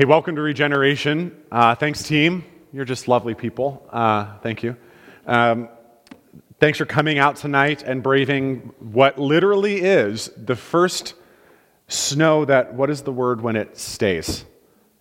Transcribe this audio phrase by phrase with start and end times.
[0.00, 1.36] Hey, welcome to Regeneration.
[1.52, 2.42] Uh, thanks, team.
[2.72, 3.86] You're just lovely people.
[3.92, 4.74] Uh, thank you.
[5.26, 5.68] Um,
[6.58, 11.12] thanks for coming out tonight and braving what literally is the first
[11.88, 14.46] snow that, what is the word when it stays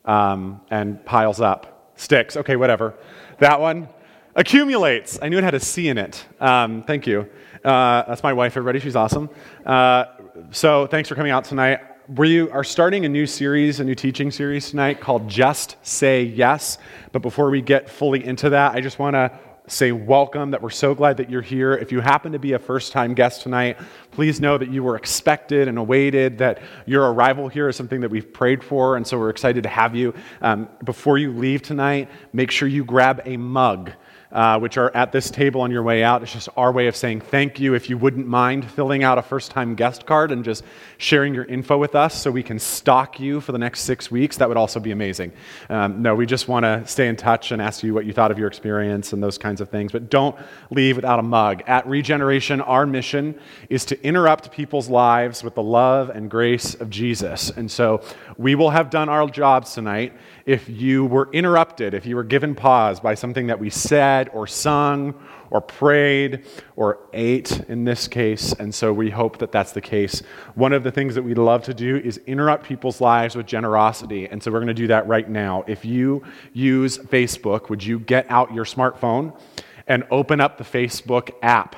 [0.03, 1.93] um, and piles up?
[1.95, 2.35] Sticks.
[2.35, 2.93] Okay, whatever.
[3.37, 3.87] That one
[4.35, 5.17] accumulates.
[5.21, 6.25] I knew it had a C in it.
[6.41, 7.29] Um, thank you.
[7.63, 8.81] Uh, that's my wife, everybody.
[8.81, 9.29] She's awesome.
[9.65, 10.07] Uh,
[10.51, 14.31] so thanks for coming out tonight we are starting a new series, a new teaching
[14.31, 16.79] series tonight called Just Say Yes.
[17.11, 19.31] But before we get fully into that, I just want to
[19.67, 21.73] say welcome, that we're so glad that you're here.
[21.73, 23.77] If you happen to be a first time guest tonight,
[24.09, 28.09] please know that you were expected and awaited, that your arrival here is something that
[28.09, 30.15] we've prayed for, and so we're excited to have you.
[30.41, 33.91] Um, before you leave tonight, make sure you grab a mug
[34.31, 36.21] uh, which are at this table on your way out.
[36.21, 37.73] It's just our way of saying thank you.
[37.73, 40.63] If you wouldn't mind filling out a first time guest card and just
[40.97, 44.37] sharing your info with us so we can stock you for the next six weeks,
[44.37, 45.31] that would also be amazing.
[45.69, 48.29] Um, no, we just want to stay in touch and ask you what you thought
[48.29, 49.91] of your experience and those kinds of things.
[49.91, 50.35] But don't
[50.69, 51.63] leave without a mug.
[51.65, 53.39] At Regeneration, our mission
[53.69, 57.49] is to interrupt people's lives with the love and grace of Jesus.
[57.49, 58.01] And so
[58.37, 60.13] we will have done our jobs tonight
[60.45, 64.47] if you were interrupted, if you were given pause by something that we said or
[64.47, 65.15] sung
[65.51, 68.53] or prayed or ate in this case.
[68.53, 70.21] And so we hope that that's the case.
[70.55, 74.27] One of the things that we love to do is interrupt people's lives with generosity.
[74.27, 75.63] And so we're going to do that right now.
[75.67, 79.39] If you use Facebook, would you get out your smartphone
[79.87, 81.75] and open up the Facebook app?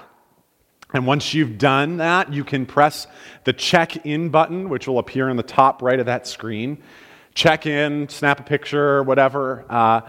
[0.94, 3.08] And once you've done that, you can press
[3.45, 6.81] the check in button, which will appear in the top right of that screen
[7.33, 9.66] check in, snap a picture, whatever.
[9.70, 10.02] Uh,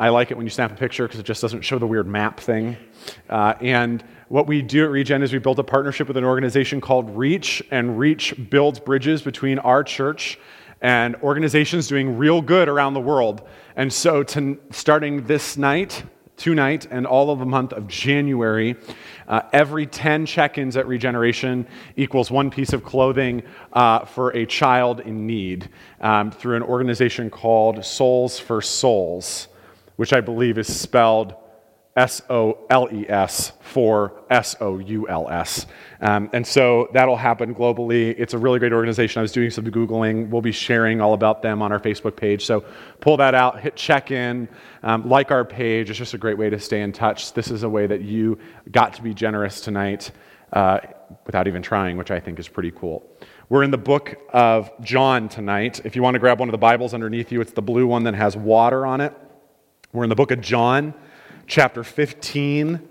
[0.00, 2.06] I like it when you snap a picture because it just doesn't show the weird
[2.06, 2.76] map thing.
[3.28, 6.80] Uh, and what we do at Regen is we built a partnership with an organization
[6.80, 10.38] called Reach, and Reach builds bridges between our church
[10.80, 13.42] and organizations doing real good around the world.
[13.74, 16.04] And so, to, starting this night,
[16.36, 18.76] tonight, and all of the month of January,
[19.26, 21.66] uh, every 10 check ins at Regeneration
[21.96, 23.42] equals one piece of clothing
[23.72, 25.68] uh, for a child in need
[26.00, 29.48] um, through an organization called Soles for Souls,
[29.98, 31.34] which I believe is spelled
[31.96, 35.66] S O L E S for S O U L S.
[36.00, 38.14] Um, and so that'll happen globally.
[38.16, 39.18] It's a really great organization.
[39.18, 40.30] I was doing some Googling.
[40.30, 42.46] We'll be sharing all about them on our Facebook page.
[42.46, 42.64] So
[43.00, 44.48] pull that out, hit check in,
[44.84, 45.90] um, like our page.
[45.90, 47.32] It's just a great way to stay in touch.
[47.32, 48.38] This is a way that you
[48.70, 50.12] got to be generous tonight
[50.52, 50.78] uh,
[51.26, 53.10] without even trying, which I think is pretty cool.
[53.48, 55.80] We're in the book of John tonight.
[55.82, 58.04] If you want to grab one of the Bibles underneath you, it's the blue one
[58.04, 59.12] that has water on it.
[59.90, 60.92] We're in the book of John
[61.46, 62.86] chapter 15,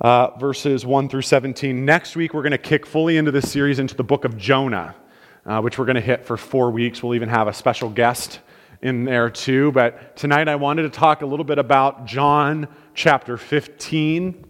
[0.00, 1.84] uh, verses 1 through 17.
[1.84, 4.96] Next week, we're going to kick fully into this series into the book of Jonah,
[5.46, 7.04] uh, which we're going to hit for four weeks.
[7.04, 8.40] We'll even have a special guest
[8.82, 9.70] in there too.
[9.70, 14.44] But tonight, I wanted to talk a little bit about John chapter 15.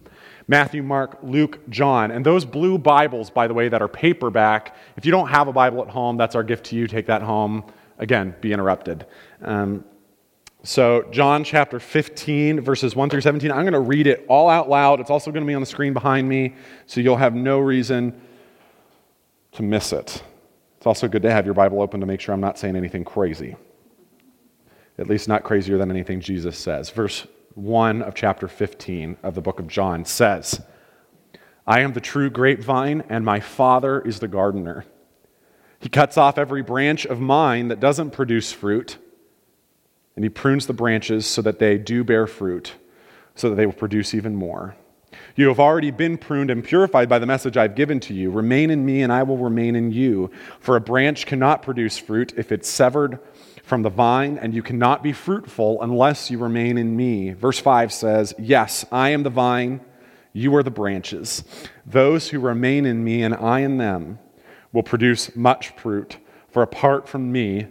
[0.47, 2.09] Matthew, Mark, Luke, John.
[2.09, 5.53] And those blue Bibles, by the way, that are paperback, if you don't have a
[5.53, 6.87] Bible at home, that's our gift to you.
[6.87, 7.63] Take that home.
[7.99, 9.05] Again, be interrupted.
[9.43, 9.85] Um,
[10.65, 14.69] so, John chapter 15, verses 1 through 17, I'm going to read it all out
[14.69, 15.01] loud.
[15.01, 18.21] It's also going to be on the screen behind me, so you'll have no reason
[19.51, 20.23] to miss it.
[20.77, 23.03] It's also good to have your Bible open to make sure I'm not saying anything
[23.03, 23.57] crazy.
[24.97, 26.89] At least not crazier than anything Jesus says.
[26.91, 30.61] Verse 1 of chapter 15 of the book of John says,
[31.67, 34.85] I am the true grapevine, and my Father is the gardener.
[35.81, 38.97] He cuts off every branch of mine that doesn't produce fruit
[40.15, 42.73] and he prunes the branches so that they do bear fruit,
[43.35, 44.75] so that they will produce even more.
[45.35, 48.31] You have already been pruned and purified by the message I've given to you.
[48.31, 50.31] Remain in me, and I will remain in you.
[50.59, 53.19] For a branch cannot produce fruit if it's severed
[53.63, 57.31] from the vine, and you cannot be fruitful unless you remain in me.
[57.31, 59.81] Verse 5 says, Yes, I am the vine,
[60.33, 61.43] you are the branches.
[61.85, 64.19] Those who remain in me and I in them
[64.71, 66.17] will produce much fruit,
[66.49, 67.67] for apart from me,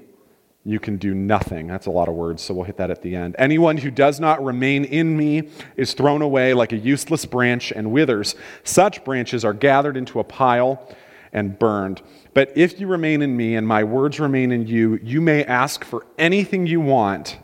[0.64, 1.66] you can do nothing.
[1.66, 3.34] That's a lot of words, so we'll hit that at the end.
[3.38, 7.90] Anyone who does not remain in me is thrown away like a useless branch and
[7.90, 8.36] withers.
[8.62, 10.88] Such branches are gathered into a pile
[11.32, 12.02] and burned.
[12.34, 15.84] But if you remain in me and my words remain in you, you may ask
[15.84, 17.38] for anything you want,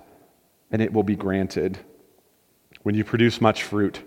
[0.71, 1.79] and it will be granted.
[2.82, 4.03] When you produce much fruit,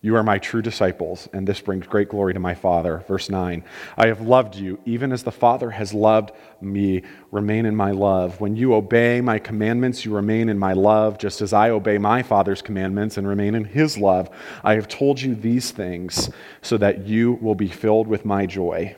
[0.00, 3.04] you are my true disciples, and this brings great glory to my Father.
[3.08, 3.64] Verse 9
[3.96, 6.30] I have loved you, even as the Father has loved
[6.60, 7.02] me.
[7.32, 8.40] Remain in my love.
[8.40, 12.22] When you obey my commandments, you remain in my love, just as I obey my
[12.22, 14.30] Father's commandments and remain in his love.
[14.62, 16.30] I have told you these things
[16.62, 18.94] so that you will be filled with my joy.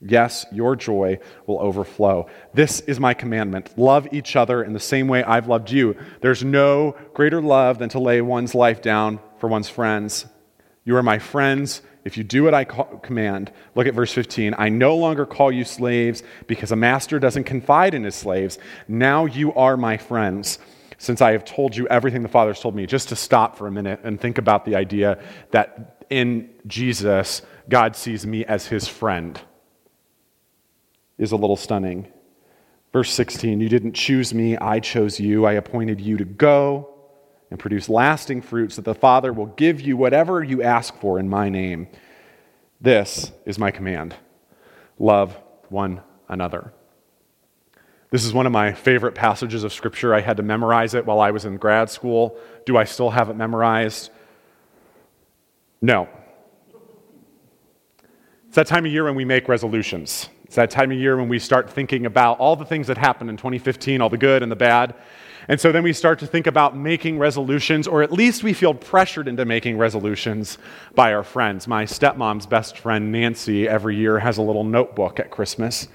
[0.00, 2.28] Yes, your joy will overflow.
[2.52, 5.96] This is my commandment love each other in the same way I've loved you.
[6.20, 10.24] There's no greater love than to lay one's life down for one's friends.
[10.86, 13.52] You are my friends if you do what I call, command.
[13.74, 14.54] Look at verse 15.
[14.56, 18.58] I no longer call you slaves because a master doesn't confide in his slaves.
[18.88, 20.58] Now you are my friends
[20.96, 22.86] since I have told you everything the Father has told me.
[22.86, 27.96] Just to stop for a minute and think about the idea that in Jesus, God
[27.96, 29.38] sees me as his friend
[31.18, 32.10] is a little stunning.
[32.94, 35.44] Verse 16 You didn't choose me, I chose you.
[35.44, 36.93] I appointed you to go
[37.54, 41.28] and produce lasting fruits that the Father will give you whatever you ask for in
[41.28, 41.86] my name.
[42.80, 44.16] This is my command
[44.98, 46.72] love one another.
[48.10, 50.12] This is one of my favorite passages of Scripture.
[50.12, 52.36] I had to memorize it while I was in grad school.
[52.66, 54.10] Do I still have it memorized?
[55.80, 56.08] No.
[58.48, 60.28] It's that time of year when we make resolutions.
[60.54, 63.28] It's that time of year when we start thinking about all the things that happened
[63.28, 64.94] in 2015, all the good and the bad.
[65.48, 68.72] And so then we start to think about making resolutions, or at least we feel
[68.72, 70.58] pressured into making resolutions
[70.94, 71.66] by our friends.
[71.66, 75.88] My stepmom's best friend, Nancy, every year has a little notebook at Christmas,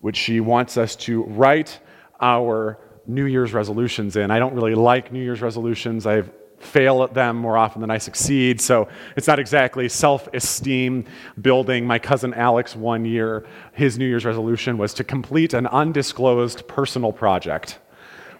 [0.00, 1.80] which she wants us to write
[2.20, 2.78] our
[3.08, 4.30] New Year's resolutions in.
[4.30, 6.06] I don't really like New Year's resolutions.
[6.06, 8.60] I've fail at them more often than I succeed.
[8.60, 11.04] So it's not exactly self esteem
[11.40, 11.86] building.
[11.86, 17.12] My cousin Alex, one year, his New Year's resolution was to complete an undisclosed personal
[17.12, 17.78] project.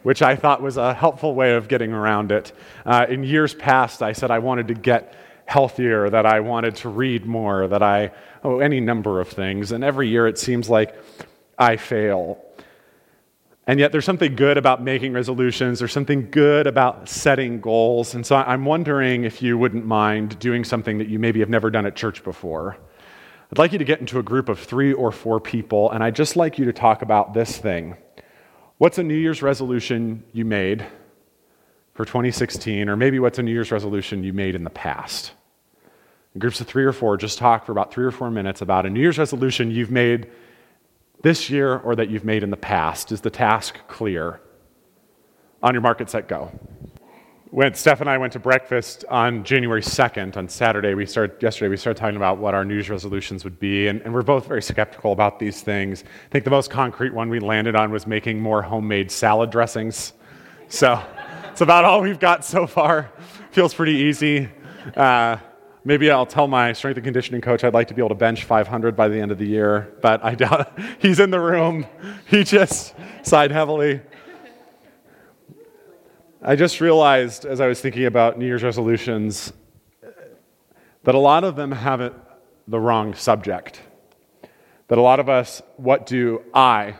[0.04, 2.52] Which I thought was a helpful way of getting around it.
[2.86, 5.14] Uh, in years past, I said I wanted to get
[5.46, 8.12] healthier, that I wanted to read more, that I,
[8.44, 9.72] oh, any number of things.
[9.72, 10.94] And every year it seems like
[11.58, 12.38] I fail.
[13.68, 15.78] And yet, there's something good about making resolutions.
[15.78, 18.14] There's something good about setting goals.
[18.14, 21.70] And so, I'm wondering if you wouldn't mind doing something that you maybe have never
[21.70, 22.78] done at church before.
[23.52, 26.16] I'd like you to get into a group of three or four people, and I'd
[26.16, 27.94] just like you to talk about this thing.
[28.78, 30.86] What's a New Year's resolution you made
[31.92, 35.32] for 2016, or maybe what's a New Year's resolution you made in the past?
[36.34, 38.86] In groups of three or four, just talk for about three or four minutes about
[38.86, 40.30] a New Year's resolution you've made
[41.22, 43.12] this year or that you've made in the past?
[43.12, 44.40] Is the task clear?
[45.62, 46.52] On your market, set, go.
[47.50, 51.70] When Steph and I went to breakfast on January 2nd, on Saturday, we started, yesterday,
[51.70, 54.46] we started talking about what our New Year's resolutions would be, and, and we're both
[54.46, 56.04] very skeptical about these things.
[56.04, 60.12] I think the most concrete one we landed on was making more homemade salad dressings.
[60.68, 61.02] So
[61.50, 63.10] it's about all we've got so far.
[63.50, 64.50] Feels pretty easy.
[64.94, 65.38] Uh,
[65.88, 68.44] Maybe I'll tell my strength and conditioning coach I'd like to be able to bench
[68.44, 71.86] 500 by the end of the year, but I doubt he's in the room.
[72.26, 74.02] He just sighed heavily.
[76.42, 79.54] I just realized as I was thinking about New Year's resolutions
[81.04, 82.12] that a lot of them have it
[82.66, 83.80] the wrong subject.
[84.88, 86.96] That a lot of us, what do I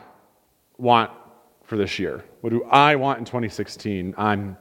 [0.79, 1.11] want
[1.63, 2.25] for this year?
[2.41, 4.15] What do I want in 2016?
[4.17, 4.57] I'm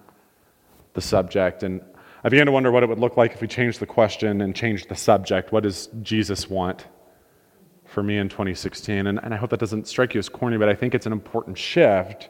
[0.92, 1.62] the subject.
[1.62, 1.80] And
[2.24, 4.54] I began to wonder what it would look like if we changed the question and
[4.54, 5.52] changed the subject.
[5.52, 6.86] What does Jesus want
[7.84, 9.06] for me in 2016?
[9.06, 11.12] And, and I hope that doesn't strike you as corny, but I think it's an
[11.12, 12.28] important shift.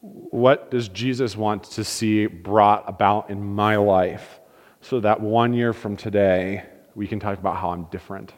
[0.00, 4.40] What does Jesus want to see brought about in my life
[4.80, 6.64] so that one year from today
[6.94, 8.32] we can talk about how I'm different?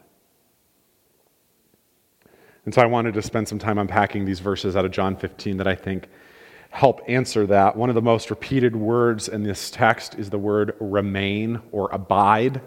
[2.65, 5.59] And so I wanted to spend some time unpacking these verses out of John 15
[5.59, 6.09] that I think
[6.71, 7.77] help answer that.
[7.77, 12.63] One of the most repeated words in this text is the word remain or abide.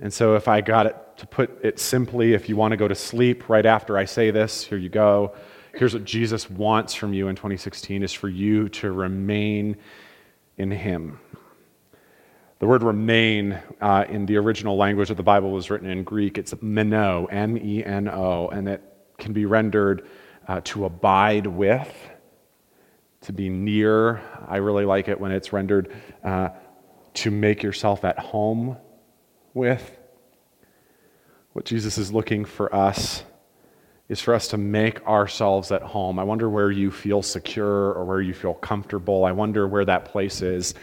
[0.00, 2.88] And so, if I got it to put it simply, if you want to go
[2.88, 5.34] to sleep right after I say this, here you go.
[5.72, 9.76] Here's what Jesus wants from you in 2016 is for you to remain
[10.58, 11.20] in Him.
[12.58, 16.38] The word remain uh, in the original language of the Bible was written in Greek.
[16.38, 18.82] It's meno, M E N O, and it
[19.18, 20.08] can be rendered
[20.48, 21.92] uh, to abide with
[23.24, 24.22] to be near.
[24.46, 26.50] I really like it when it's rendered uh,
[27.14, 28.76] to make yourself at home
[29.52, 29.98] with.
[31.52, 33.22] What Jesus is looking for us
[34.08, 36.18] is for us to make ourselves at home.
[36.18, 39.24] I wonder where you feel secure or where you feel comfortable.
[39.24, 40.74] I wonder where that place is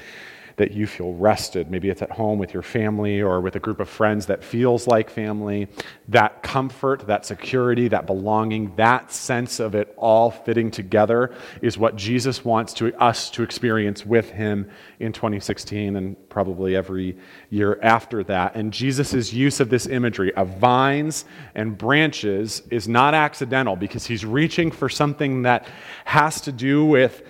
[0.62, 1.72] that you feel rested.
[1.72, 4.86] Maybe it's at home with your family or with a group of friends that feels
[4.86, 5.68] like family.
[6.10, 11.96] That comfort, that security, that belonging, that sense of it all fitting together is what
[11.96, 17.18] Jesus wants to, us to experience with him in 2016 and probably every
[17.50, 18.54] year after that.
[18.56, 21.26] And Jesus' use of this imagery of vines
[21.56, 25.68] and branches is not accidental because he's reaching for something that
[26.06, 27.24] has to do with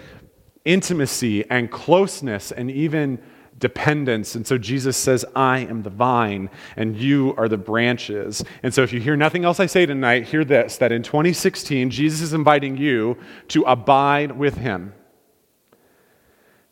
[0.66, 3.20] intimacy and closeness and even
[3.62, 4.36] dependence.
[4.36, 8.44] And so Jesus says, I am the vine and you are the branches.
[8.64, 11.90] And so if you hear nothing else I say tonight, hear this that in 2016,
[11.90, 13.18] Jesus is inviting you
[13.50, 14.94] to abide with him.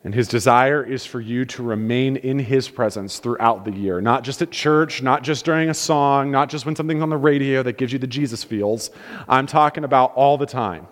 [0.02, 4.24] And his desire is for you to remain in his presence throughout the year, not
[4.24, 7.62] just at church, not just during a song, not just when something's on the radio
[7.62, 8.90] that gives you the Jesus feels.
[9.28, 10.88] I'm talking about all the time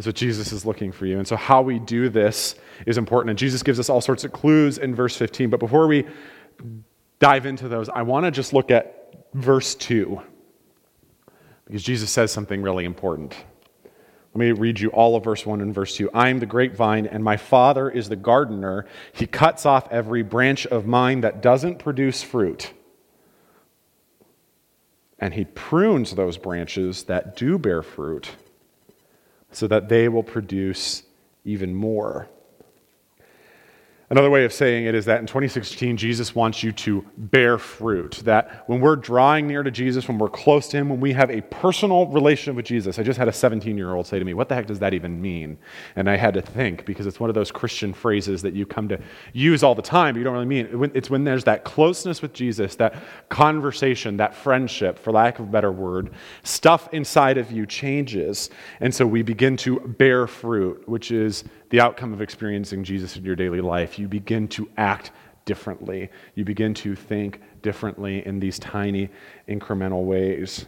[0.00, 1.18] is what Jesus is looking for you.
[1.18, 2.54] And so, how we do this
[2.86, 3.30] is important.
[3.30, 5.50] And Jesus gives us all sorts of clues in verse 15.
[5.50, 6.06] But before we
[7.18, 10.20] dive into those, I want to just look at verse 2
[11.66, 13.36] because Jesus says something really important.
[14.32, 16.10] Let me read you all of verse 1 and verse 2.
[16.14, 18.86] I am the grapevine, and my Father is the gardener.
[19.12, 22.72] He cuts off every branch of mine that doesn't produce fruit.
[25.18, 28.30] And he prunes those branches that do bear fruit
[29.52, 31.02] so that they will produce
[31.44, 32.28] even more.
[34.12, 38.20] Another way of saying it is that in 2016, Jesus wants you to bear fruit.
[38.24, 41.30] That when we're drawing near to Jesus, when we're close to Him, when we have
[41.30, 44.34] a personal relationship with Jesus, I just had a 17 year old say to me,
[44.34, 45.58] What the heck does that even mean?
[45.94, 48.88] And I had to think because it's one of those Christian phrases that you come
[48.88, 48.98] to
[49.32, 50.90] use all the time, but you don't really mean it.
[50.96, 52.96] It's when there's that closeness with Jesus, that
[53.28, 56.10] conversation, that friendship, for lack of a better word,
[56.42, 58.50] stuff inside of you changes.
[58.80, 63.24] And so we begin to bear fruit, which is the outcome of experiencing Jesus in
[63.24, 63.99] your daily life.
[64.00, 65.12] You begin to act
[65.44, 66.10] differently.
[66.34, 69.10] You begin to think differently in these tiny,
[69.48, 70.66] incremental ways.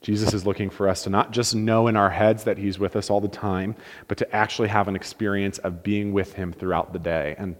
[0.00, 2.94] Jesus is looking for us to not just know in our heads that He's with
[2.96, 3.74] us all the time,
[4.06, 7.34] but to actually have an experience of being with Him throughout the day.
[7.38, 7.56] And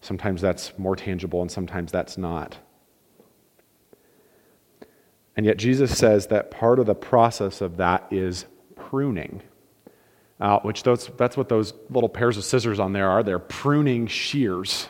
[0.00, 2.58] sometimes that's more tangible, and sometimes that's not.
[5.36, 9.42] And yet, Jesus says that part of the process of that is pruning
[10.62, 13.22] which those, that's what those little pairs of scissors on there are.
[13.22, 14.88] They're pruning shears.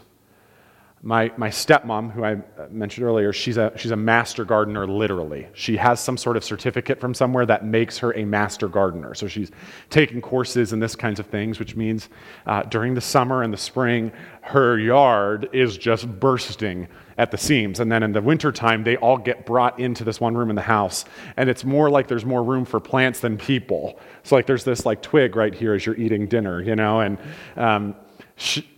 [1.07, 2.37] My, my stepmom, who I
[2.69, 5.47] mentioned earlier, she's a, she's a master gardener, literally.
[5.53, 9.15] She has some sort of certificate from somewhere that makes her a master gardener.
[9.15, 9.53] So she's
[9.89, 12.09] taking courses and this kinds of things, which means
[12.47, 14.11] uh, during the summer and the spring,
[14.41, 17.79] her yard is just bursting at the seams.
[17.79, 20.63] And then in the wintertime, they all get brought into this one room in the
[20.63, 21.05] house.
[21.37, 24.01] And it's more like there's more room for plants than people.
[24.25, 26.99] So, like, there's this like twig right here as you're eating dinner, you know?
[26.99, 27.17] And
[27.57, 27.95] um,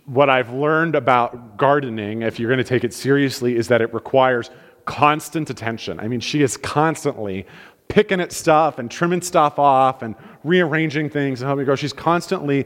[0.05, 3.93] what I've learned about gardening, if you're going to take it seriously, is that it
[3.93, 4.49] requires
[4.85, 5.99] constant attention.
[5.99, 7.45] I mean, she is constantly
[7.89, 11.75] picking at stuff and trimming stuff off and rearranging things and helping grow.
[11.75, 12.65] She's constantly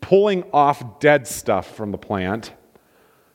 [0.00, 2.52] pulling off dead stuff from the plant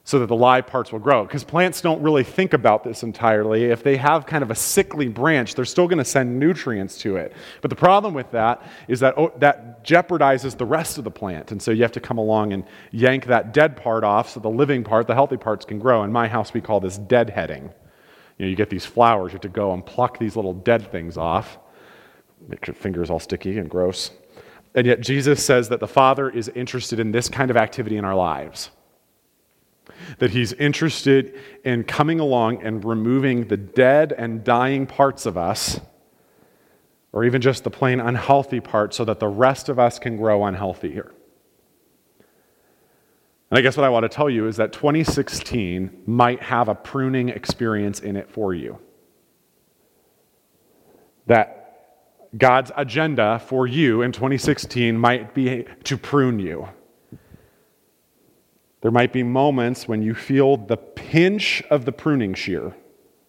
[0.10, 1.24] so that the live parts will grow.
[1.24, 3.66] Because plants don't really think about this entirely.
[3.66, 7.18] If they have kind of a sickly branch, they're still going to send nutrients to
[7.18, 7.32] it.
[7.62, 11.52] But the problem with that is that oh, that jeopardizes the rest of the plant.
[11.52, 14.50] And so you have to come along and yank that dead part off so the
[14.50, 16.02] living part, the healthy parts, can grow.
[16.02, 17.66] In my house, we call this deadheading.
[18.40, 20.92] You know, you get these flowers, you have to go and pluck these little dead
[20.92, 21.60] things off.
[22.48, 24.10] Make your fingers all sticky and gross.
[24.74, 28.06] And yet, Jesus says that the Father is interested in this kind of activity in
[28.06, 28.72] our lives
[30.20, 35.80] that he's interested in coming along and removing the dead and dying parts of us,
[37.12, 40.40] or even just the plain unhealthy parts, so that the rest of us can grow
[40.42, 41.12] unhealthier.
[43.50, 46.76] And I guess what I want to tell you is that 2016 might have a
[46.76, 48.78] pruning experience in it for you.
[51.26, 51.56] That
[52.38, 56.70] God's agenda for you in 2016 might be to prune you
[58.82, 62.76] there might be moments when you feel the pinch of the pruning shear.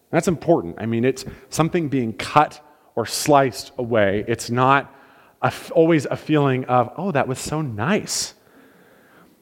[0.09, 0.75] That's important.
[0.77, 2.65] I mean, it's something being cut
[2.95, 4.25] or sliced away.
[4.27, 4.93] It's not
[5.41, 8.33] a, always a feeling of, oh, that was so nice.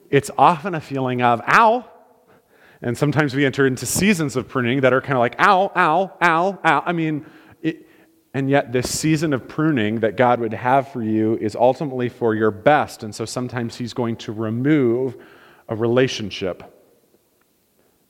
[0.10, 1.90] It's often a feeling of, ow.
[2.82, 6.14] And sometimes we enter into seasons of pruning that are kind of like, ow, ow,
[6.22, 6.84] ow, ow.
[6.86, 7.26] I mean,
[7.62, 7.86] it,
[8.34, 12.36] and yet, this season of pruning that God would have for you is ultimately for
[12.36, 13.04] your best.
[13.04, 15.18] And so sometimes He's going to remove
[15.70, 16.64] a relationship,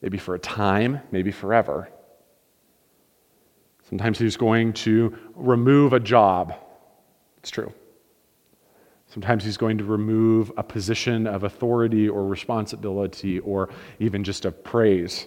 [0.01, 1.89] maybe for a time, maybe forever.
[3.87, 6.55] Sometimes he's going to remove a job.
[7.39, 7.73] It's true.
[9.07, 14.63] Sometimes he's going to remove a position of authority or responsibility or even just of
[14.63, 15.25] praise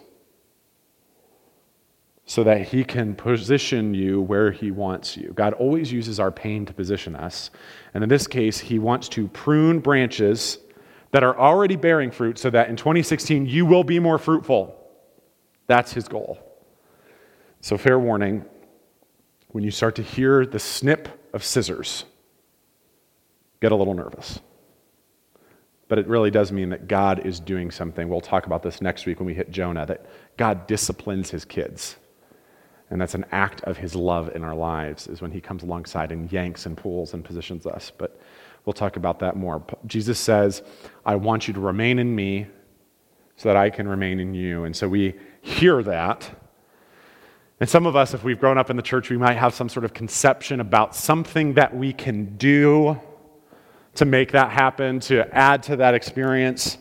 [2.24, 5.32] so that he can position you where he wants you.
[5.34, 7.50] God always uses our pain to position us.
[7.94, 10.58] And in this case, he wants to prune branches
[11.12, 14.76] that are already bearing fruit so that in 2016 you will be more fruitful.
[15.66, 16.38] That's his goal.
[17.60, 18.44] So, fair warning
[19.48, 22.04] when you start to hear the snip of scissors,
[23.60, 24.40] get a little nervous.
[25.88, 28.08] But it really does mean that God is doing something.
[28.08, 30.06] We'll talk about this next week when we hit Jonah, that
[30.38, 31.96] God disciplines his kids.
[32.88, 36.12] And that's an act of his love in our lives, is when he comes alongside
[36.12, 37.92] and yanks and pulls and positions us.
[37.96, 38.18] But
[38.64, 39.64] we'll talk about that more.
[39.86, 40.62] Jesus says,
[41.04, 42.46] I want you to remain in me
[43.36, 44.64] so that I can remain in you.
[44.64, 46.30] And so we hear that.
[47.60, 49.68] And some of us, if we've grown up in the church, we might have some
[49.68, 53.00] sort of conception about something that we can do
[53.94, 56.78] to make that happen, to add to that experience.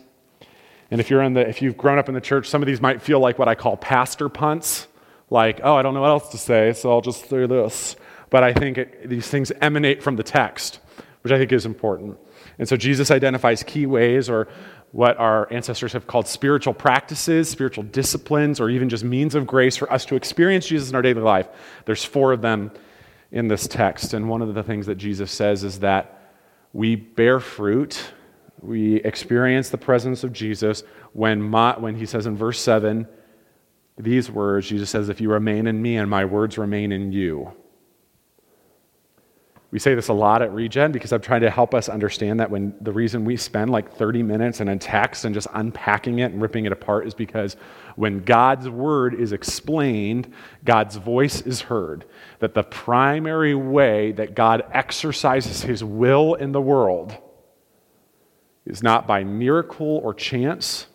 [0.90, 2.80] And if you're in the if you've grown up in the church, some of these
[2.80, 4.88] might feel like what I call pastor punts,
[5.30, 7.96] like, oh, I don't know what else to say, so I'll just say this.
[8.28, 10.80] But I think it, these things emanate from the text,
[11.22, 12.18] which I think is important.
[12.58, 14.48] And so Jesus identifies key ways or
[14.90, 19.76] what our ancestors have called spiritual practices, spiritual disciplines, or even just means of grace
[19.76, 21.48] for us to experience Jesus in our daily life.
[21.86, 22.70] There's four of them
[23.30, 24.12] in this text.
[24.12, 26.18] And one of the things that Jesus says is that
[26.74, 28.12] we bear fruit,
[28.60, 33.06] we experience the presence of Jesus when, my, when he says in verse 7,
[33.98, 37.52] these words, Jesus says, If you remain in me and my words remain in you.
[39.72, 42.50] We say this a lot at Regen because I'm trying to help us understand that
[42.50, 46.30] when the reason we spend like 30 minutes in a text and just unpacking it
[46.30, 47.56] and ripping it apart is because
[47.96, 50.30] when God's word is explained,
[50.62, 52.04] God's voice is heard.
[52.40, 57.16] That the primary way that God exercises his will in the world
[58.66, 60.86] is not by miracle or chance,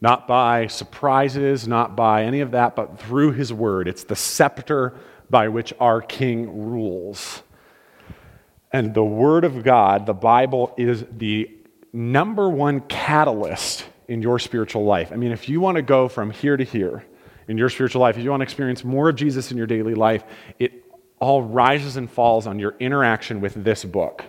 [0.00, 3.88] not by surprises, not by any of that, but through his word.
[3.88, 4.98] It's the scepter
[5.30, 7.42] by which our king rules.
[8.72, 11.50] And the Word of God, the Bible, is the
[11.92, 15.12] number one catalyst in your spiritual life.
[15.12, 17.04] I mean, if you want to go from here to here
[17.48, 19.94] in your spiritual life, if you want to experience more of Jesus in your daily
[19.94, 20.24] life,
[20.58, 20.84] it
[21.20, 24.24] all rises and falls on your interaction with this book.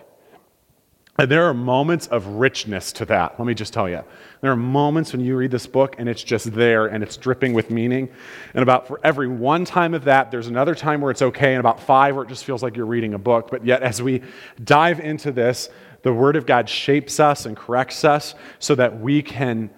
[1.21, 3.39] And there are moments of richness to that.
[3.39, 4.03] Let me just tell you.
[4.41, 7.53] There are moments when you read this book and it's just there and it's dripping
[7.53, 8.09] with meaning.
[8.55, 11.59] And about for every one time of that, there's another time where it's okay, and
[11.59, 13.51] about five where it just feels like you're reading a book.
[13.51, 14.23] But yet, as we
[14.63, 15.69] dive into this,
[16.01, 19.69] the Word of God shapes us and corrects us so that we can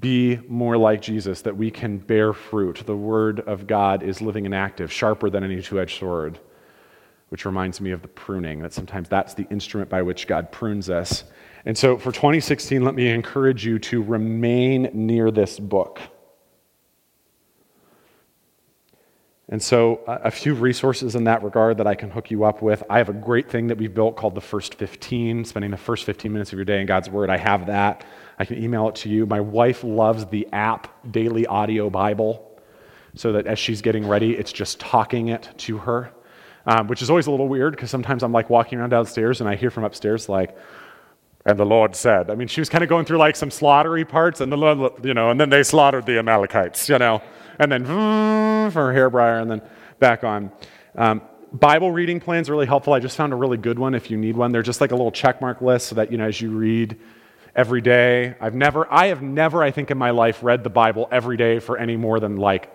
[0.00, 2.82] be more like Jesus, that we can bear fruit.
[2.86, 6.40] The Word of God is living and active, sharper than any two edged sword
[7.28, 10.88] which reminds me of the pruning, that sometimes that's the instrument by which God prunes
[10.88, 11.24] us.
[11.64, 16.00] And so for 2016, let me encourage you to remain near this book.
[19.50, 22.82] And so, a few resources in that regard that I can hook you up with.
[22.90, 26.04] I have a great thing that we've built called the First 15, spending the first
[26.04, 27.30] 15 minutes of your day in God's Word.
[27.30, 28.04] I have that.
[28.38, 29.24] I can email it to you.
[29.24, 32.60] My wife loves the app Daily Audio Bible,
[33.14, 36.12] so that as she's getting ready, it's just talking it to her
[36.68, 39.48] um, which is always a little weird because sometimes I'm like walking around downstairs and
[39.48, 40.54] I hear from upstairs like,
[41.46, 42.30] and the Lord said.
[42.30, 45.02] I mean, she was kind of going through like some slaughtery parts, and the Lord,
[45.02, 47.22] you know, and then they slaughtered the Amalekites, you know,
[47.58, 47.86] and then
[48.70, 49.62] for hair bryer, and then
[49.98, 50.52] back on.
[50.94, 51.22] Um,
[51.54, 52.92] Bible reading plans are really helpful.
[52.92, 54.52] I just found a really good one if you need one.
[54.52, 56.98] They're just like a little checkmark list so that you know as you read
[57.56, 58.36] every day.
[58.42, 61.60] I've never, I have never, I think, in my life read the Bible every day
[61.60, 62.70] for any more than like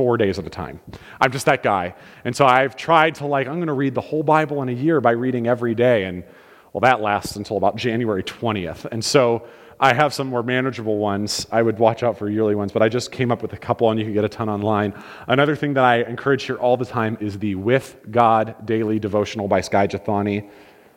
[0.00, 0.80] four days at a time.
[1.20, 1.94] I'm just that guy.
[2.24, 4.72] And so I've tried to, like, I'm going to read the whole Bible in a
[4.72, 6.04] year by reading every day.
[6.04, 6.24] And,
[6.72, 8.86] well, that lasts until about January 20th.
[8.86, 9.46] And so
[9.78, 11.46] I have some more manageable ones.
[11.52, 13.90] I would watch out for yearly ones, but I just came up with a couple,
[13.90, 14.94] and you can get a ton online.
[15.26, 19.48] Another thing that I encourage here all the time is the With God Daily Devotional
[19.48, 20.48] by Skye Jethani.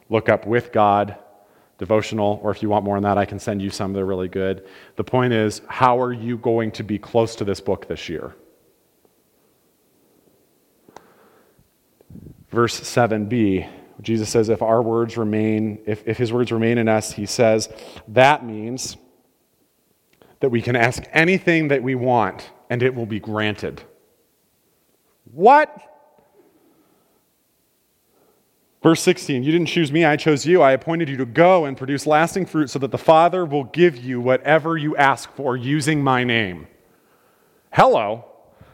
[0.08, 1.18] Look up With God
[1.78, 3.92] devotional, or if you want more on that, I can send you some.
[3.92, 4.66] They're really good.
[4.96, 8.34] The point is, how are you going to be close to this book this year?
[12.54, 13.68] Verse 7b.
[14.02, 17.70] Jesus says, if our words remain, if, if his words remain in us, he says,
[18.08, 18.96] that means
[20.40, 23.82] that we can ask anything that we want and it will be granted.
[25.32, 25.76] What?
[28.82, 30.62] Verse 16, you didn't choose me, I chose you.
[30.62, 33.98] I appointed you to go and produce lasting fruit so that the Father will give
[33.98, 36.68] you whatever you ask for using my name.
[37.72, 38.26] Hello.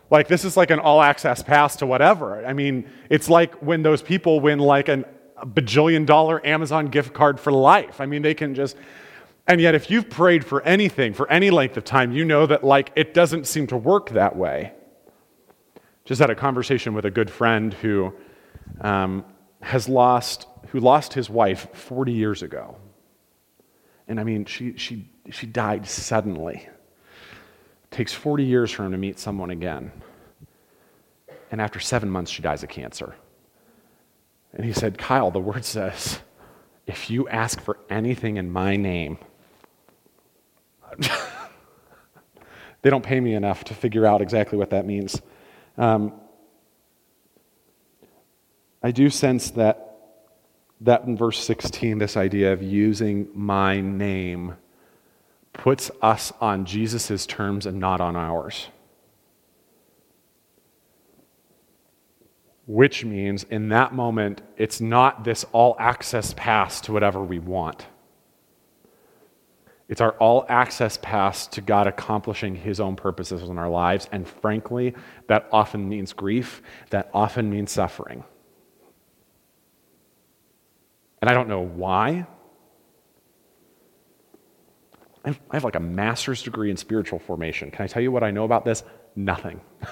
[0.10, 2.45] Like, this is like an all access pass to whatever.
[2.45, 5.06] I mean, it's like when those people win like an,
[5.38, 8.02] a bajillion dollar Amazon gift card for life.
[8.02, 8.76] I mean, they can just.
[9.48, 12.63] And yet, if you've prayed for anything for any length of time, you know that
[12.63, 14.74] like it doesn't seem to work that way.
[16.06, 18.13] Just had a conversation with a good friend who
[18.82, 19.26] um,
[19.62, 22.78] has lost, who lost his wife 40 years ago.
[24.08, 26.67] And I mean, she, she, she died suddenly.
[27.91, 29.91] It takes 40 years for him to meet someone again.
[31.52, 33.15] And after seven months, she dies of cancer.
[34.54, 36.19] And he said, Kyle, the word says,
[36.86, 39.17] if you ask for anything in my name,
[42.82, 45.21] they don't pay me enough to figure out exactly what that means.
[45.78, 46.13] Um,
[48.82, 49.89] I do sense that
[50.82, 54.56] that in verse 16, this idea of using my name
[55.60, 58.67] puts us on Jesus' terms and not on ours.
[62.65, 67.88] Which means in that moment, it's not this all access pass to whatever we want.
[69.89, 74.08] It's our all access pass to God accomplishing His own purposes in our lives.
[74.13, 74.95] And frankly,
[75.28, 78.24] that often means grief, that often means suffering.
[81.22, 82.28] And I don't know why.
[85.25, 87.71] I have like a master's degree in spiritual formation.
[87.71, 88.84] Can I tell you what I know about this?
[89.15, 89.62] Nothing.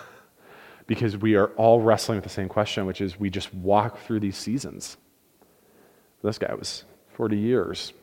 [0.88, 4.22] because we are all wrestling with the same question, which is we just walk through
[4.22, 4.98] these seasons.
[6.24, 7.94] This guy was 40 years.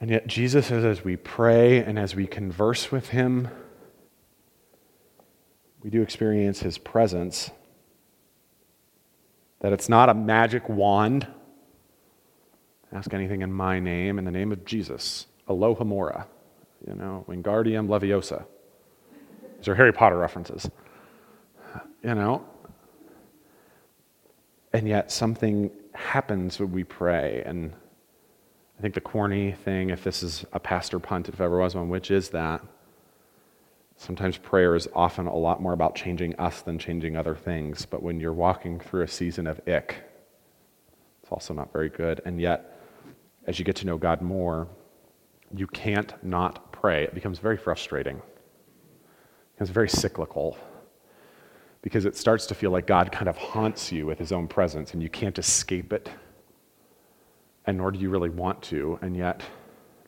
[0.00, 3.48] And yet, Jesus says, as we pray and as we converse with him,
[5.82, 7.50] we do experience his presence
[9.60, 11.26] that it's not a magic wand.
[12.96, 15.26] Ask anything in my name, in the name of Jesus.
[15.48, 16.26] Alohomora.
[16.86, 18.46] You know, Wingardium Leviosa.
[19.58, 20.70] These are Harry Potter references.
[22.02, 22.42] You know?
[24.72, 27.42] And yet something happens when we pray.
[27.44, 27.74] And
[28.78, 31.90] I think the corny thing, if this is a pastor punt, if ever was one,
[31.90, 32.62] which is that
[33.98, 37.86] Sometimes prayer is often a lot more about changing us than changing other things.
[37.86, 39.96] But when you're walking through a season of ick,
[41.22, 42.20] it's also not very good.
[42.26, 42.75] And yet,
[43.46, 44.68] as you get to know God more,
[45.54, 47.04] you can't not pray.
[47.04, 48.16] It becomes very frustrating.
[48.16, 48.22] It
[49.54, 50.58] becomes very cyclical
[51.82, 54.92] because it starts to feel like God kind of haunts you with his own presence
[54.92, 56.10] and you can't escape it.
[57.64, 59.42] And nor do you really want to, and yet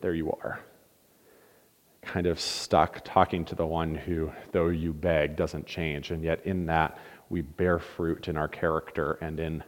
[0.01, 0.59] there you are
[2.01, 6.11] kind of stuck talking to the one who, though you beg, doesn't change.
[6.11, 6.97] And yet, in that,
[7.29, 9.63] we bear fruit in our character and in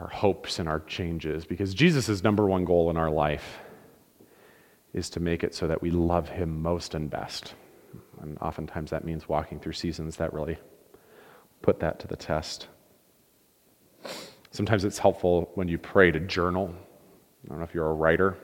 [0.00, 1.44] our hopes and our changes.
[1.44, 3.58] Because Jesus' number one goal in our life
[4.92, 7.54] is to make it so that we love him most and best.
[8.22, 10.58] And oftentimes that means walking through seasons that really
[11.62, 12.68] put that to the test.
[14.50, 16.74] Sometimes it's helpful when you pray to journal.
[17.44, 18.36] I don't know if you're a writer.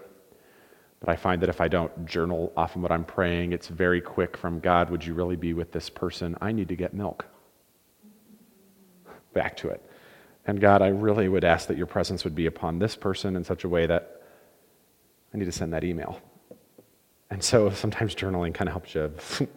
[1.00, 4.36] But I find that if I don't journal often what I'm praying, it's very quick
[4.36, 6.36] from God, would you really be with this person?
[6.40, 7.26] I need to get milk.
[9.32, 9.85] Back to it.
[10.46, 13.44] And God, I really would ask that your presence would be upon this person in
[13.44, 14.22] such a way that
[15.34, 16.20] I need to send that email.
[17.30, 19.12] And so sometimes journaling kind of helps you.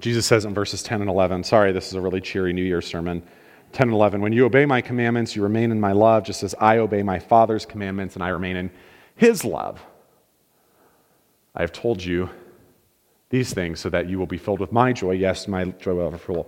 [0.00, 2.86] Jesus says in verses 10 and 11, sorry, this is a really cheery New Year's
[2.86, 3.22] sermon.
[3.72, 6.54] 10 and 11, when you obey my commandments, you remain in my love, just as
[6.60, 8.70] I obey my Father's commandments and I remain in
[9.16, 9.82] his love.
[11.54, 12.28] I have told you
[13.28, 15.10] these things so that you will be filled with my joy.
[15.10, 16.46] Yes, my joy will overflow.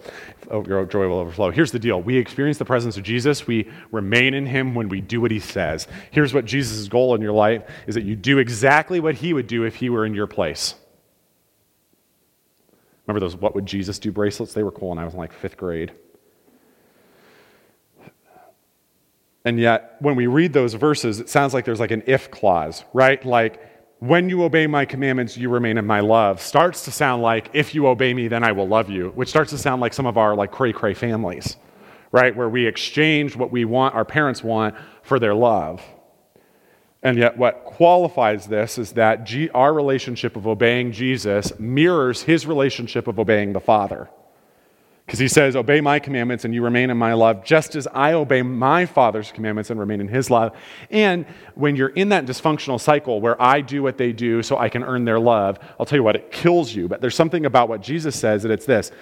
[0.51, 1.51] Oh, your joy will overflow.
[1.51, 2.01] Here's the deal.
[2.01, 3.47] We experience the presence of Jesus.
[3.47, 5.89] We remain in him when we do what he says.
[6.13, 9.49] Here's what Jesus' goal in your life is that you do exactly what he would
[9.49, 10.75] do if he were in your place.
[13.07, 14.53] Remember those what would Jesus do bracelets?
[14.53, 15.93] They were cool and I was in like fifth grade.
[19.45, 22.85] And yet, when we read those verses, it sounds like there's like an if clause,
[22.93, 23.25] right?
[23.25, 23.63] Like,
[24.01, 27.75] when you obey my commandments, you remain in my love, starts to sound like, if
[27.75, 30.17] you obey me, then I will love you, which starts to sound like some of
[30.17, 31.57] our like cray cray families,
[32.13, 32.35] right?
[32.35, 35.83] Where we exchange what we want, our parents want, for their love.
[37.03, 42.47] And yet, what qualifies this is that G- our relationship of obeying Jesus mirrors his
[42.47, 44.09] relationship of obeying the Father.
[45.09, 48.13] Because he says, Obey my commandments and you remain in my love, just as I
[48.13, 50.55] obey my Father's commandments and remain in his love.
[50.91, 54.69] And when you're in that dysfunctional cycle where I do what they do so I
[54.69, 56.89] can earn their love, I'll tell you what, it kills you.
[56.89, 58.93] But there's something about what Jesus says that it's this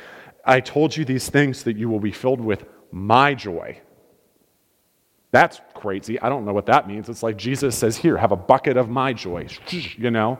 [0.44, 3.80] I told you these things that you will be filled with my joy.
[5.32, 6.20] That's crazy.
[6.20, 7.08] I don't know what that means.
[7.08, 10.38] It's like Jesus says, Here, have a bucket of my joy, you know?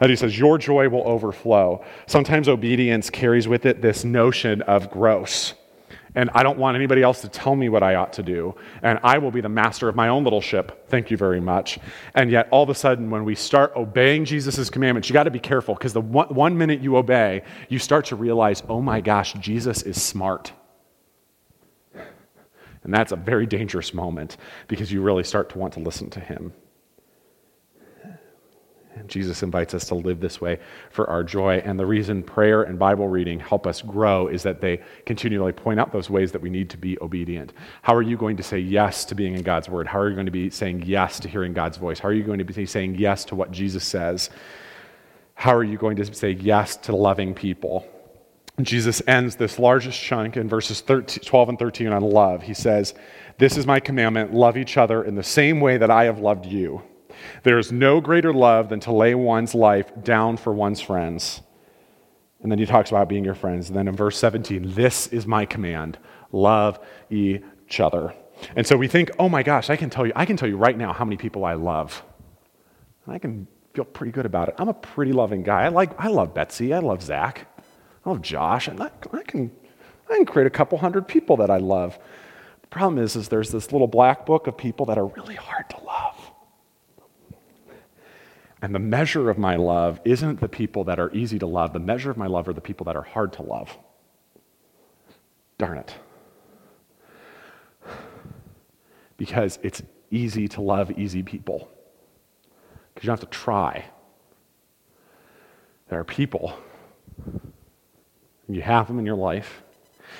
[0.00, 1.84] And he says, Your joy will overflow.
[2.06, 5.54] Sometimes obedience carries with it this notion of gross.
[6.16, 8.54] And I don't want anybody else to tell me what I ought to do.
[8.82, 10.88] And I will be the master of my own little ship.
[10.88, 11.80] Thank you very much.
[12.14, 15.32] And yet, all of a sudden, when we start obeying Jesus' commandments, you got to
[15.32, 19.00] be careful because the one, one minute you obey, you start to realize, oh my
[19.00, 20.52] gosh, Jesus is smart.
[22.84, 24.36] And that's a very dangerous moment
[24.68, 26.52] because you really start to want to listen to him.
[29.06, 30.58] Jesus invites us to live this way
[30.90, 31.62] for our joy.
[31.64, 35.80] And the reason prayer and Bible reading help us grow is that they continually point
[35.80, 37.52] out those ways that we need to be obedient.
[37.82, 39.86] How are you going to say yes to being in God's Word?
[39.86, 41.98] How are you going to be saying yes to hearing God's voice?
[41.98, 44.30] How are you going to be saying yes to what Jesus says?
[45.34, 47.86] How are you going to say yes to loving people?
[48.62, 52.42] Jesus ends this largest chunk in verses 13, 12 and 13 on love.
[52.42, 52.94] He says,
[53.36, 56.46] This is my commandment love each other in the same way that I have loved
[56.46, 56.82] you.
[57.42, 61.42] There is no greater love than to lay one's life down for one's friends.
[62.42, 63.68] And then he talks about being your friends.
[63.68, 65.98] And then in verse 17, this is my command
[66.30, 66.78] love
[67.10, 68.12] each other.
[68.56, 70.56] And so we think, oh my gosh, I can tell you, I can tell you
[70.56, 72.02] right now how many people I love.
[73.06, 74.54] And I can feel pretty good about it.
[74.58, 75.62] I'm a pretty loving guy.
[75.62, 76.72] I like I love Betsy.
[76.72, 77.46] I love Zach.
[78.04, 78.68] I love Josh.
[78.68, 79.50] I, I can
[80.10, 81.98] I can create a couple hundred people that I love.
[82.62, 85.68] The problem is, is there's this little black book of people that are really hard
[85.70, 86.13] to love.
[88.64, 91.74] And the measure of my love isn't the people that are easy to love.
[91.74, 93.76] The measure of my love are the people that are hard to love.
[95.58, 95.94] Darn it.
[99.18, 101.68] Because it's easy to love easy people.
[102.94, 103.84] Because you don't have to try.
[105.90, 106.58] There are people,
[108.48, 109.62] you have them in your life,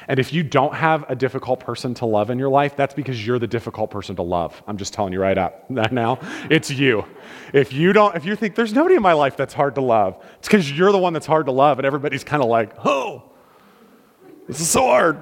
[0.09, 3.27] and if you don't have a difficult person to love in your life, that's because
[3.27, 4.63] you're the difficult person to love.
[4.67, 6.19] I'm just telling you right up now.
[6.51, 7.05] It's you.
[7.53, 10.23] If you don't, if you think there's nobody in my life that's hard to love,
[10.39, 13.31] it's because you're the one that's hard to love, and everybody's kind of like, oh,
[14.47, 15.21] this is so hard.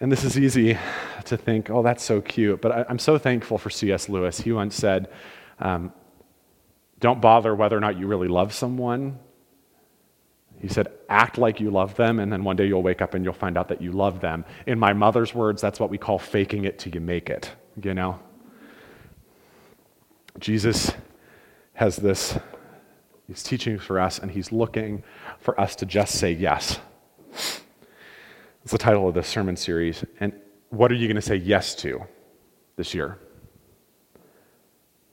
[0.00, 0.76] And this is easy
[1.26, 2.60] to think, oh, that's so cute.
[2.60, 4.08] But I, am so thankful for C.S.
[4.08, 4.40] Lewis.
[4.40, 5.08] He once said,
[5.60, 5.92] um,
[7.00, 9.18] don't bother whether or not you really love someone
[10.64, 13.22] he said, act like you love them, and then one day you'll wake up and
[13.22, 14.46] you'll find out that you love them.
[14.66, 17.92] In my mother's words, that's what we call faking it till you make it, you
[17.92, 18.18] know?
[20.38, 20.92] Jesus
[21.74, 22.38] has this,
[23.26, 25.02] he's teaching for us, and he's looking
[25.38, 26.80] for us to just say yes.
[27.30, 30.02] It's the title of this sermon series.
[30.18, 30.32] And
[30.70, 32.06] what are you going to say yes to
[32.76, 33.18] this year?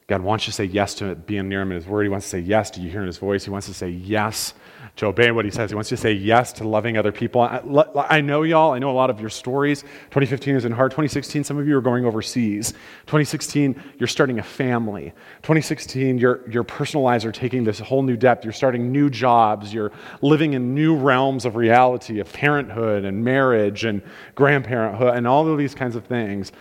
[0.07, 2.03] God wants you to say yes to being near him in his word.
[2.03, 3.45] He wants to say yes to you hearing his voice.
[3.45, 4.53] He wants to say yes
[4.97, 5.71] to obey what he says.
[5.71, 7.41] He wants you to say yes to loving other people.
[7.41, 7.61] I,
[7.95, 9.81] I, know y'all, I know a lot of your stories.
[9.81, 10.91] 2015 is in hard.
[10.91, 12.71] 2016, some of you are going overseas.
[13.07, 15.13] 2016, you're starting a family.
[15.43, 18.43] 2016, your, your personal lives are taking this whole new depth.
[18.43, 19.73] You're starting new jobs.
[19.73, 24.01] You're living in new realms of reality, of parenthood and marriage and
[24.35, 26.51] grandparenthood and all of these kinds of things.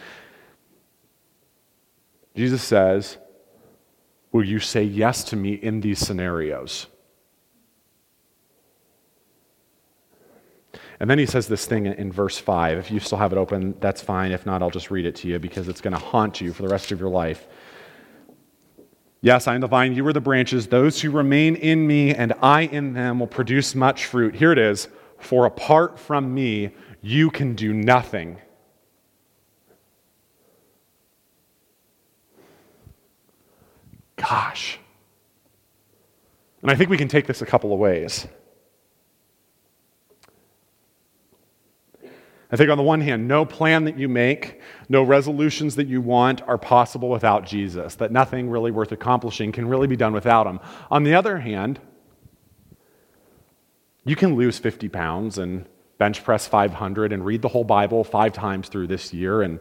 [2.36, 3.18] Jesus says,
[4.32, 6.86] Will you say yes to me in these scenarios?
[11.00, 12.76] And then he says this thing in verse 5.
[12.76, 14.32] If you still have it open, that's fine.
[14.32, 16.62] If not, I'll just read it to you because it's going to haunt you for
[16.62, 17.48] the rest of your life.
[19.22, 20.66] Yes, I am the vine, you are the branches.
[20.66, 24.34] Those who remain in me and I in them will produce much fruit.
[24.34, 24.88] Here it is.
[25.18, 26.70] For apart from me,
[27.02, 28.38] you can do nothing.
[34.16, 34.78] Gosh.
[36.60, 38.26] And I think we can take this a couple of ways.
[42.52, 46.00] I think, on the one hand, no plan that you make, no resolutions that you
[46.00, 50.46] want are possible without Jesus, that nothing really worth accomplishing can really be done without
[50.46, 50.58] him.
[50.90, 51.78] On the other hand,
[54.04, 55.66] you can lose 50 pounds and
[55.98, 59.60] bench press 500 and read the whole Bible five times through this year and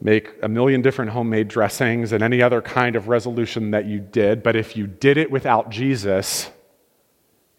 [0.00, 4.42] make a million different homemade dressings and any other kind of resolution that you did.
[4.42, 6.50] But if you did it without Jesus,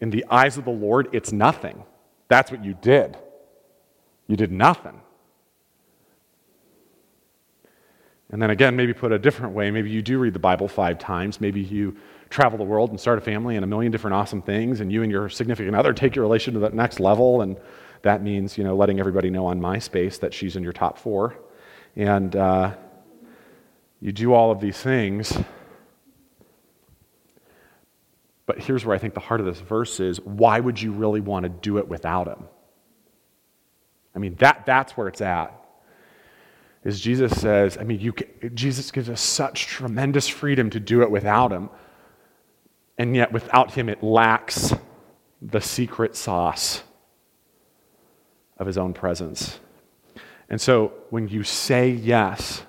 [0.00, 1.82] in the eyes of the Lord, it's nothing.
[2.28, 3.16] That's what you did.
[4.26, 5.00] You did nothing.
[8.30, 10.98] And then again, maybe put a different way, maybe you do read the Bible five
[10.98, 11.40] times.
[11.40, 11.96] Maybe you
[12.28, 15.02] travel the world and start a family and a million different awesome things, and you
[15.02, 17.56] and your significant other take your relation to that next level, and
[18.02, 21.36] that means, you know, letting everybody know on MySpace that she's in your top four.
[21.94, 22.74] And uh,
[24.00, 25.36] you do all of these things.
[28.44, 31.20] But here's where I think the heart of this verse is why would you really
[31.20, 32.44] want to do it without him?
[34.16, 35.52] I mean, that, that's where it's at.
[36.82, 38.14] Is Jesus says, I mean, you
[38.54, 41.68] Jesus gives us such tremendous freedom to do it without him.
[42.96, 44.72] And yet, without him, it lacks
[45.42, 46.82] the secret sauce
[48.56, 49.58] of his own presence.
[50.48, 52.62] And so, when you say yes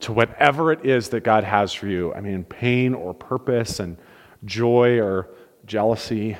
[0.00, 3.96] to whatever it is that God has for you, I mean, pain or purpose and
[4.44, 5.28] joy or
[5.64, 6.36] jealousy,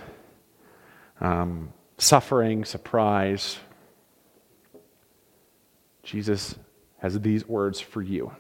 [1.21, 3.59] um, suffering, surprise.
[6.03, 6.55] Jesus
[6.99, 8.33] has these words for you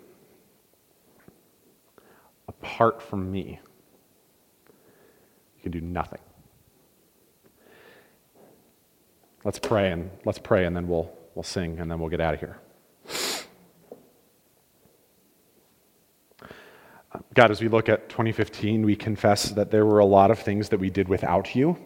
[2.66, 3.60] apart from me,
[5.56, 6.20] you can do nothing.
[9.44, 12.34] Let's pray and let's pray and then we'll, we'll sing and then we'll get out
[12.34, 12.58] of here.
[17.34, 20.70] God, as we look at 2015, we confess that there were a lot of things
[20.70, 21.78] that we did without you.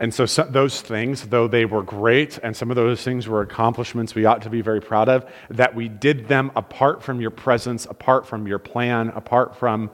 [0.00, 4.14] And so, those things, though they were great, and some of those things were accomplishments
[4.14, 7.84] we ought to be very proud of, that we did them apart from your presence,
[7.86, 9.90] apart from your plan, apart from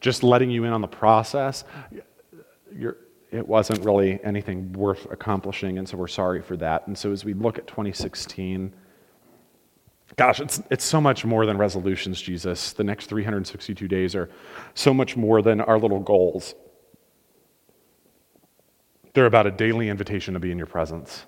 [0.00, 1.64] just letting you in on the process,
[2.70, 5.78] it wasn't really anything worth accomplishing.
[5.78, 6.86] And so we're sorry for that.
[6.86, 8.74] And so as we look at 2016,
[10.14, 12.72] Gosh, it's, it's so much more than resolutions, Jesus.
[12.72, 14.30] The next 362 days are
[14.74, 16.54] so much more than our little goals.
[19.16, 21.24] They're about a daily invitation to be in your presence.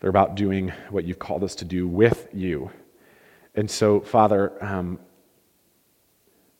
[0.00, 2.70] They're about doing what you've called us to do with you.
[3.54, 4.98] And so, Father, um,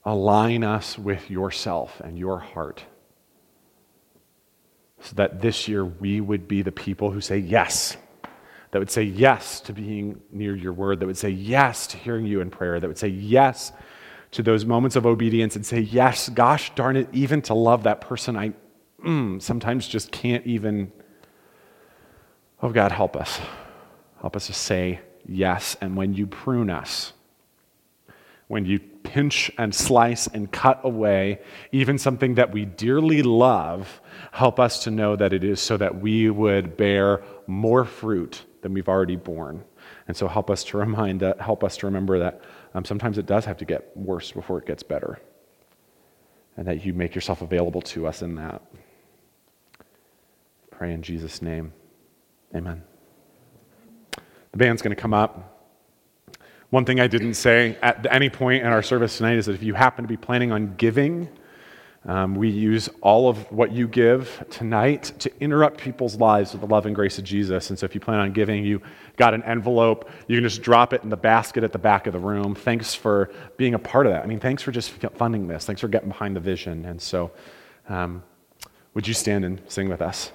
[0.03, 2.83] align us with yourself and your heart
[5.01, 7.99] so that this year we would be the people who say yes
[8.71, 12.25] that would say yes to being near your word, that would say yes to hearing
[12.25, 13.73] you in prayer, that would say yes
[14.31, 18.01] to those moments of obedience and say yes, gosh darn it, even to love that
[18.01, 18.55] person I
[19.05, 20.93] mm, sometimes just can't even.
[22.63, 23.41] Oh, God, help us.
[24.21, 25.77] Help us to say yes.
[25.81, 27.13] And when you prune us,
[28.49, 31.41] when you pinch and slice and cut away
[31.73, 34.01] even something that we dearly love,
[34.33, 38.75] help us to know that it is so that we would bear more fruit than
[38.75, 39.65] we've already borne.
[40.09, 42.41] And so help us to remind that, help us to remember that
[42.75, 45.21] um, sometimes it does have to get worse before it gets better.
[46.57, 48.63] And that you make yourself available to us in that.
[50.81, 51.75] Pray in Jesus' name.
[52.57, 52.83] Amen.
[54.53, 55.69] The band's going to come up.
[56.71, 59.63] One thing I didn't say at any point in our service tonight is that if
[59.63, 61.29] you happen to be planning on giving,
[62.07, 66.67] um, we use all of what you give tonight to interrupt people's lives with the
[66.67, 67.69] love and grace of Jesus.
[67.69, 68.81] And so, if you plan on giving, you
[69.19, 70.09] got an envelope.
[70.29, 72.55] You can just drop it in the basket at the back of the room.
[72.55, 74.25] Thanks for being a part of that.
[74.25, 75.67] I mean, thanks for just funding this.
[75.67, 76.87] Thanks for getting behind the vision.
[76.87, 77.33] And so,
[77.91, 78.23] um,
[78.95, 80.33] would you stand and sing with us?